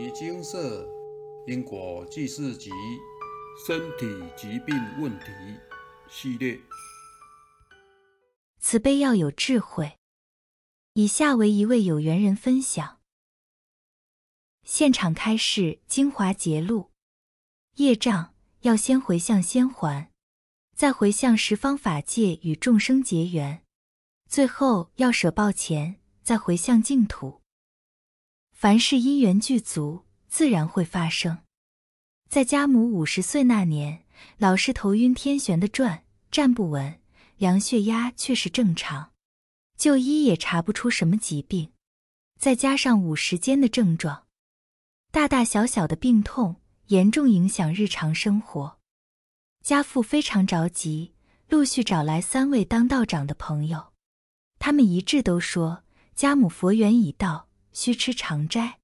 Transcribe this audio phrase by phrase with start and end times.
[0.00, 0.88] 尼精舍
[1.46, 2.70] 因果记事集
[3.66, 5.26] 身体疾病问题
[6.08, 6.58] 系列。
[8.60, 9.98] 慈悲要有智慧。
[10.94, 12.98] 以下为一位有缘人分享：
[14.64, 16.92] 现场开示精华节录，
[17.74, 20.10] 业障要先回向先还，
[20.74, 23.62] 再回向十方法界与众生结缘，
[24.26, 27.39] 最后要舍报前，再回向净土。
[28.60, 31.38] 凡是因缘具足，自然会发生。
[32.28, 34.04] 在家母五十岁那年，
[34.36, 37.00] 老是头晕天旋的转，站不稳，
[37.38, 39.12] 量血压却是正常，
[39.78, 41.72] 就医也查不出什么疾病。
[42.38, 44.26] 再加上五十肩的症状，
[45.10, 46.56] 大大小小的病痛
[46.88, 48.76] 严重影响日常生活。
[49.64, 51.14] 家父非常着急，
[51.48, 53.94] 陆续找来三位当道长的朋友，
[54.58, 55.82] 他们一致都说
[56.14, 57.48] 家母佛缘已到。
[57.72, 58.78] 需吃长斋，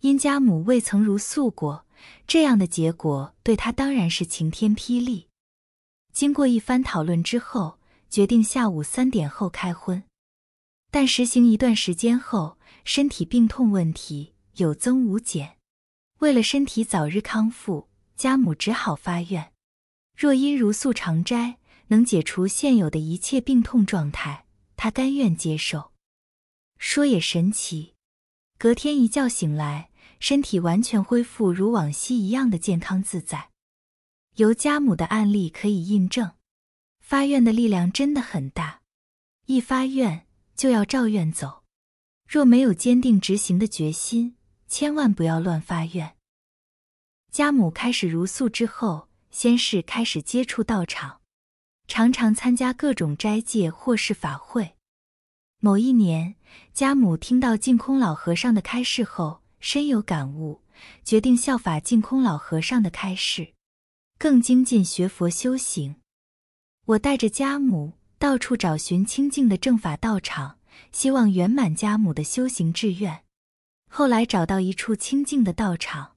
[0.00, 1.86] 因家母未曾如素过，
[2.26, 5.28] 这样的结果对他当然是晴天霹雳。
[6.12, 7.78] 经过一番讨论之后，
[8.08, 10.02] 决定下午三点后开荤。
[10.90, 15.58] 但实行一段时间后，身体病痛问题有增无减。
[16.20, 19.52] 为了身体早日康复，家母只好发愿：
[20.16, 25.92] 若因如素长斋能解除现有的一切病痛状态，他甘愿接受。
[26.78, 27.94] 说也神奇。
[28.60, 33.50] 隔天一觉醒来，身体完全恢复如往昔一样的健康自在。
[34.34, 36.32] 由家母的案例可以印证，
[37.00, 38.80] 发愿的力量真的很大。
[39.46, 41.62] 一发愿就要照愿走，
[42.26, 44.34] 若没有坚定执行的决心，
[44.66, 46.16] 千万不要乱发愿。
[47.30, 51.20] 家母开始如素之后，先是开始接触道场，
[51.86, 54.77] 常常参加各种斋戒或是法会。
[55.60, 56.36] 某一年，
[56.72, 60.60] 家母听到净空老和尚的开示后，深有感悟，
[61.02, 63.54] 决定效法净空老和尚的开示，
[64.18, 65.96] 更精进学佛修行。
[66.86, 70.58] 我带着家母到处找寻清净的正法道场，
[70.92, 73.24] 希望圆满家母的修行志愿。
[73.90, 76.12] 后来找到一处清净的道场，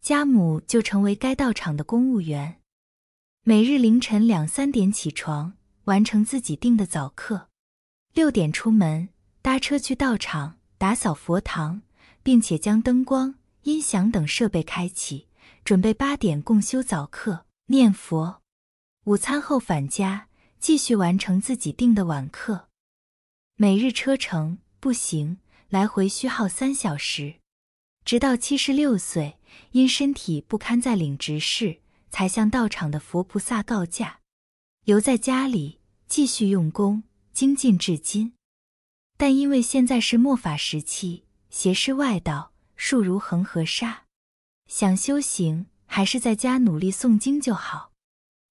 [0.00, 2.60] 家母就成为该道场的公务员，
[3.42, 5.54] 每日凌晨两三点起床，
[5.86, 7.47] 完成自己定的早课。
[8.18, 9.10] 六点出门，
[9.42, 11.82] 搭车去道场打扫佛堂，
[12.24, 15.28] 并且将灯光、音响等设备开启，
[15.64, 18.42] 准备八点共修早课、念佛。
[19.04, 20.26] 午餐后返家，
[20.58, 22.66] 继续完成自己定的晚课。
[23.54, 27.36] 每日车程步行来回需耗三小时，
[28.04, 29.38] 直到七十六岁，
[29.70, 31.78] 因身体不堪再领执事，
[32.10, 34.18] 才向道场的佛菩萨告假，
[34.84, 37.04] 留在家里继续用功。
[37.38, 38.32] 精进至今，
[39.16, 44.06] 但因为现在是末法时期，邪师外道数如恒河沙，
[44.66, 47.92] 想修行还是在家努力诵经就好，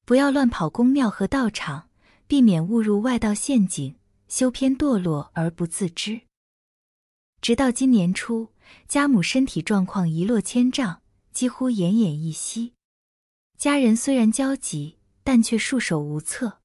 [0.05, 1.89] 不要乱跑宫庙和道场，
[2.27, 3.97] 避免误入外道陷阱，
[4.29, 6.21] 修偏堕落而不自知。
[7.41, 8.53] 直到今年初，
[8.87, 11.01] 家母身体状况一落千丈，
[11.33, 12.71] 几乎奄奄一息，
[13.57, 14.95] 家人虽然焦急，
[15.25, 16.61] 但却束手无策。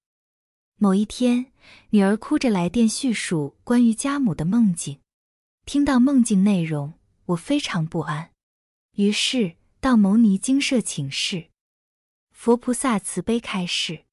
[0.77, 1.47] 某一天。
[1.91, 4.99] 女儿哭着来电叙述关于家母的梦境，
[5.65, 6.95] 听到梦境内容，
[7.27, 8.33] 我非常不安，
[8.97, 11.51] 于是到牟尼精舍请示。
[12.33, 14.07] 佛菩萨慈悲开示，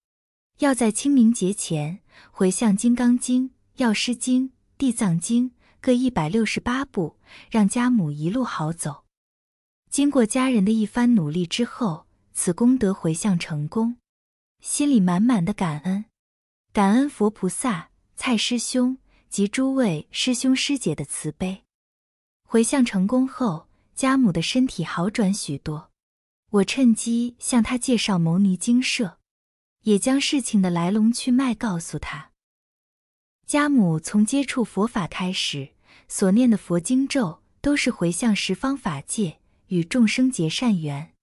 [0.59, 3.45] 要在清明节前回向《金刚经》
[3.77, 4.43] 《药师经》
[4.77, 5.49] 《地藏经》
[5.81, 7.17] 各一百六十八部，
[7.49, 9.05] 让家母一路好走。
[9.89, 13.97] 经过家人的一番努力之后，此功德回向成功，
[14.61, 16.05] 心里满满的感恩。
[16.79, 21.65] 感恩佛菩萨、蔡师兄及诸位师兄师姐的慈悲，
[22.47, 25.91] 回向成功后，家母的身体好转许多。
[26.51, 29.17] 我趁机向他介绍牟尼精舍，
[29.81, 32.31] 也将事情的来龙去脉告诉他。
[33.45, 35.71] 家母从接触佛法开始，
[36.07, 41.13] 所念的佛经咒都是回向十方法界与众生结善缘。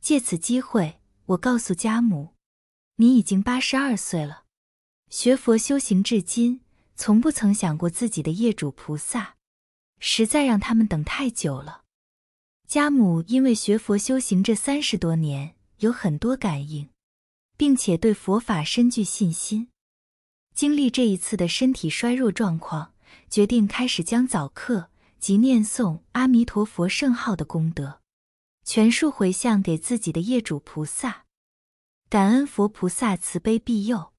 [0.00, 2.34] 借此机会，我告诉家母
[2.98, 4.41] ：“你已经八十二岁了。”
[5.12, 6.62] 学佛修行至今，
[6.96, 9.34] 从不曾想过自己的业主菩萨，
[9.98, 11.82] 实在让他们等太久了。
[12.66, 16.88] 家母因为学佛修行这三十多年，有很多感应，
[17.58, 19.68] 并且对佛法深具信心。
[20.54, 22.94] 经历这一次的身体衰弱状况，
[23.28, 24.88] 决定开始将早课
[25.18, 28.00] 及念诵阿弥陀佛圣号的功德，
[28.64, 31.26] 全数回向给自己的业主菩萨，
[32.08, 34.11] 感恩佛菩萨慈悲庇佑。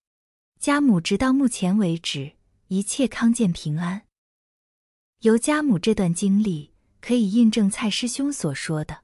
[0.64, 2.38] 家母直到目前为止
[2.70, 4.04] 一切康健平安。
[5.20, 6.72] 由家母这段经历，
[7.02, 9.04] 可以印证蔡师兄所说的，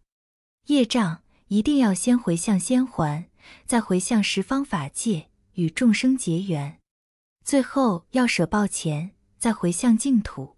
[0.67, 3.29] 业障一定要先回向先还，
[3.65, 6.79] 再回向十方法界与众生结缘，
[7.43, 10.55] 最后要舍报前再回向净土。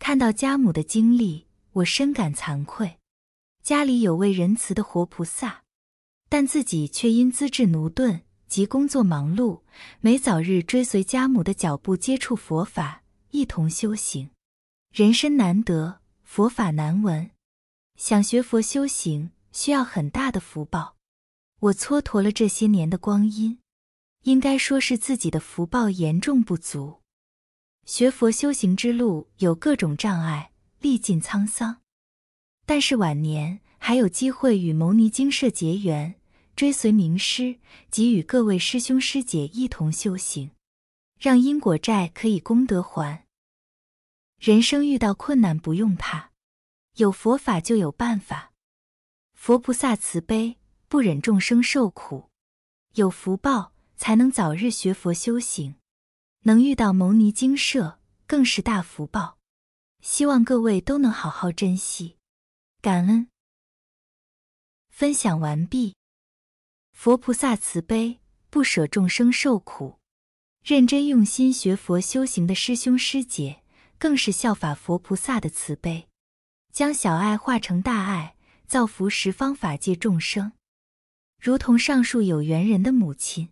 [0.00, 2.98] 看到家母的经历，我深感惭愧。
[3.62, 5.62] 家里有位仁慈的活菩萨，
[6.28, 9.60] 但自己却因资质驽钝及工作忙碌，
[10.00, 14.30] 没早日追随家母的脚步接触佛法，一同修行。
[14.92, 17.30] 人身难得，佛法难闻，
[17.96, 20.96] 想学佛修行需要很大的福报。
[21.60, 23.58] 我蹉跎了这些年的光阴，
[24.22, 27.00] 应该说是自己的福报严重不足。
[27.84, 31.78] 学佛修行之路有各种障碍，历尽沧桑，
[32.64, 36.14] 但是晚年还有机会与牟尼精舍结缘，
[36.58, 40.50] 追随名师，及与各位师兄师姐一同修行，
[41.16, 43.24] 让因果债可以功德还。
[44.40, 46.32] 人生遇到困难不用怕，
[46.96, 48.52] 有佛法就有办法。
[49.34, 50.58] 佛菩萨慈悲，
[50.88, 52.28] 不忍众生受苦，
[52.94, 55.76] 有福报才能早日学佛修行，
[56.40, 59.38] 能遇到牟尼精舍更是大福报。
[60.00, 62.16] 希望各位都能好好珍惜，
[62.80, 63.28] 感恩。
[64.90, 65.94] 分享完毕。
[67.00, 68.18] 佛菩萨慈悲，
[68.50, 70.00] 不舍众生受苦，
[70.64, 73.62] 认真用心学佛修行的师兄师姐。
[73.98, 76.08] 更是效法佛菩萨的慈悲，
[76.72, 78.34] 将小爱化成大爱，
[78.66, 80.50] 造福十方法界众生。
[81.40, 83.50] 如同上述有缘人的母亲，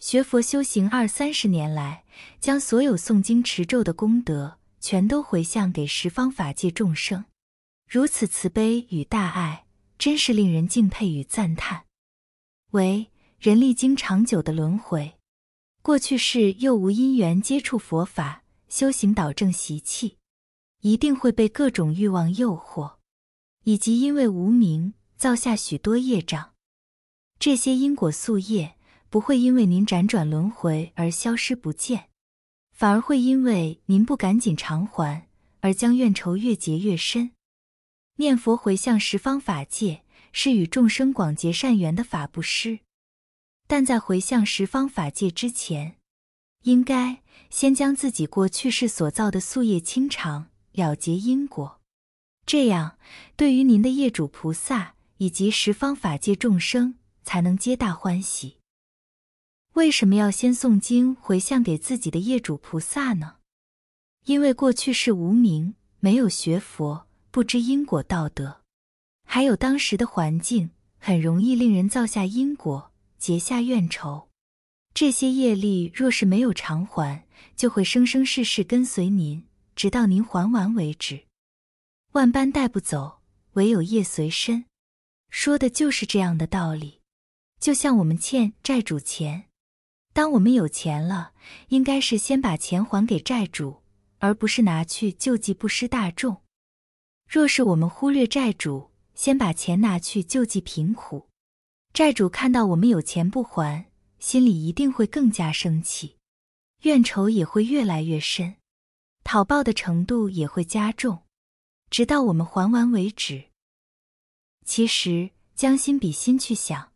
[0.00, 2.02] 学佛修行二三十年来，
[2.40, 7.26] 将所有诵经持咒的功德全都回向给十方法界众生。
[7.88, 11.84] 如此慈悲与大爱，真是令人敬佩与赞叹。
[12.72, 15.18] 为人历经长久的轮回，
[15.82, 18.42] 过去世又无因缘接触佛法。
[18.68, 20.16] 修行导正习气，
[20.80, 22.94] 一定会被各种欲望诱惑，
[23.64, 26.54] 以及因为无名造下许多业障。
[27.38, 28.76] 这些因果宿业
[29.10, 32.08] 不会因为您辗转轮回而消失不见，
[32.74, 35.28] 反而会因为您不赶紧偿还
[35.60, 37.32] 而将怨仇越结越深。
[38.16, 42.80] 念佛回向十方法界是与众生广结善缘的法布施，
[43.66, 45.96] 但在回向十方法界之前，
[46.62, 47.22] 应该。
[47.48, 51.80] 先将自己过去世所造的宿业清偿，了结因果，
[52.46, 52.96] 这样
[53.36, 56.94] 对于您的业主菩萨以及十方法界众生
[57.24, 58.56] 才能皆大欢喜。
[59.74, 63.36] 为什么要先诵经回向给自己的业主菩萨呢？
[64.24, 68.61] 因为过去世无名，没有学佛，不知因果道德，
[69.34, 70.68] 还有当时的环境，
[70.98, 74.28] 很容易令人造下因果，结下怨仇。
[74.92, 77.24] 这些业力若是没有偿还，
[77.56, 79.42] 就会生生世世跟随您，
[79.74, 81.24] 直到您还完为止。
[82.12, 83.22] 万般带不走，
[83.54, 84.66] 唯有业随身，
[85.30, 87.00] 说的就是这样的道理。
[87.58, 89.44] 就像我们欠债主钱，
[90.12, 91.32] 当我们有钱了，
[91.68, 93.80] 应该是先把钱还给债主，
[94.18, 96.42] 而不是拿去救济布施大众。
[97.26, 101.28] 若是我们忽略债主，先把钱拿去救济贫苦，
[101.92, 103.86] 债主看到我们有钱不还。
[104.18, 106.16] 心里一定会更加生气，
[106.82, 108.54] 怨仇也会越来越深，
[109.24, 111.24] 讨报的程度也会加重，
[111.90, 113.46] 直到我们还完为止。
[114.64, 116.92] 其实将心比心去想，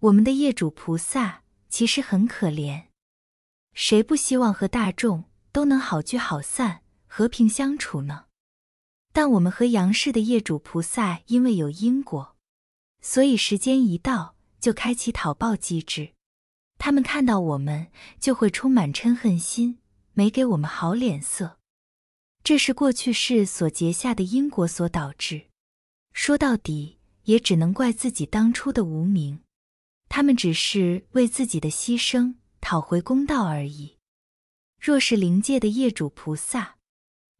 [0.00, 2.84] 我们的业主菩萨其实很可怜，
[3.74, 8.24] 谁不希望和大众都能好聚好散、和平相处呢？
[9.14, 12.34] 但我们和杨氏的业主菩萨因为有因果，
[13.00, 16.14] 所以时间一到就开启讨报机制。
[16.78, 17.86] 他们看到我们
[18.18, 19.78] 就会充满嗔恨心，
[20.14, 21.60] 没给我们好脸色。
[22.42, 25.46] 这是过去世所结下的因果所导致。
[26.12, 29.40] 说到底，也只能怪自己当初的无名。
[30.08, 33.96] 他们只是为自己的牺牲讨回公道而已。
[34.80, 36.78] 若是灵界的业主菩萨，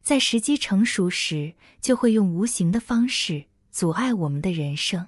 [0.05, 5.07] 在时机成熟时，就会用无形的方式阻碍我们的人生。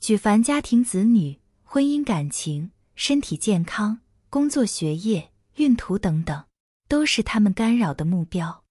[0.00, 2.72] 举凡家庭、子女、婚姻、感情。
[3.00, 6.46] 身体健康、工作、学业、运途等等，
[6.88, 8.64] 都是他们干扰的目标。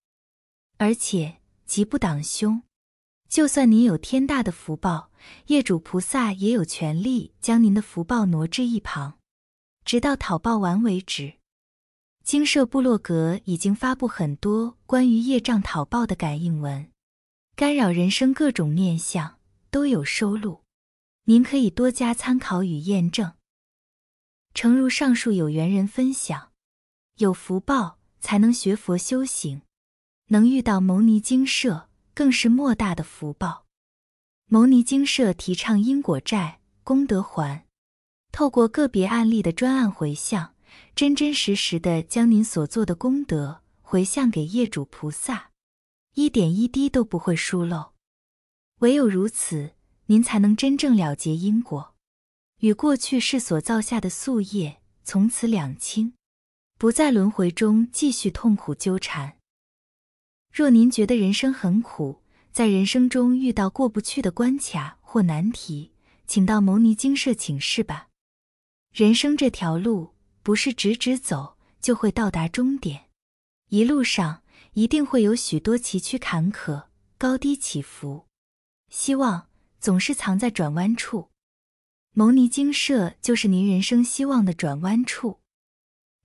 [0.78, 2.64] 而且吉不挡凶，
[3.30, 5.10] 就算您有天大的福报，
[5.46, 9.18] 业主菩萨也有权利将您的福报挪至一旁，
[9.86, 11.36] 直到讨报完为止。
[12.28, 16.92] 精舍部落格已经发布很多关于业障讨报的感应文，
[17.56, 19.40] 干扰人生各种面相
[19.72, 20.60] 都有收录，
[21.24, 23.32] 您可以多加参考与验证。
[24.54, 26.52] 诚如上述有缘人分享，
[27.20, 29.62] 有福报才能学佛修行，
[30.26, 33.64] 能遇到牟尼精舍，更是莫大的福报。
[34.48, 37.66] 牟尼精舍提倡因果债、功德还，
[38.34, 40.54] 透过个别案例的专案回向，
[40.98, 45.52] 真真实实的将您所做的功德回向给业主菩萨，
[46.16, 47.92] 一点一滴都不会疏漏。
[48.80, 49.76] 唯有如此，
[50.08, 51.94] 您才能真正了结因果，
[52.62, 56.14] 与过去世所造下的宿业从此两清，
[56.80, 59.38] 不在轮回中继续痛苦纠缠。
[60.52, 65.92] 若您觉得人生很苦，在人生中遇到过不去的关卡或难题，
[66.26, 68.08] 请到牟尼精舍请示吧。
[68.92, 70.16] 人生这条路
[70.48, 73.10] 不是直直走就会到达终点，
[73.68, 74.44] 一路上
[74.76, 76.86] 一定会有许多崎岖坎坷、
[77.18, 78.28] 高低起伏。
[78.88, 79.50] 希望
[79.82, 81.32] 总是藏在转弯处，
[82.14, 85.42] 牟尼精舍就是您人生希望的转弯处。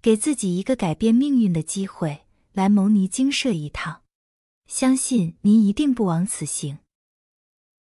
[0.00, 4.02] 给自己一个改变命运的机会，来牟尼精舍一趟。
[4.68, 6.78] 相信您一定不枉此行。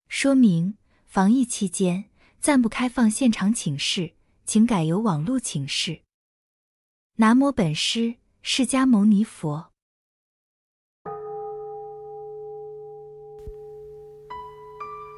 [0.10, 2.06] 说明：防疫期间
[2.40, 4.16] 暂不开放现场请示，
[4.48, 6.02] 请改由网络请示。
[7.18, 9.68] 南无本师释迦牟尼佛。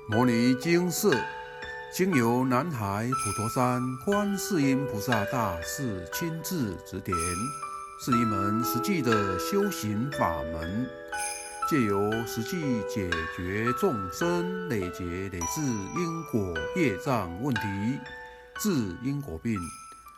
[0.09, 1.17] 摩尼经寺
[1.93, 7.15] 经由南海普陀山观世音菩萨大士亲自指点，
[8.01, 10.85] 是一门实际的修行法门。
[11.69, 17.61] 借由实际解决众生累劫累世因果业障问题，
[18.59, 19.57] 治因果病，